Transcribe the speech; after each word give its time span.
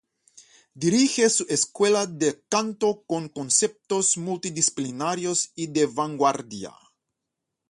Dirige 0.73 1.29
su 1.29 1.45
escuela 1.47 2.07
de 2.07 2.43
canto 2.49 3.03
con 3.05 3.29
conceptos 3.29 4.17
multidisciplinarios 4.17 5.51
y 5.53 5.67
de 5.67 5.85
vanguardia. 5.85 6.71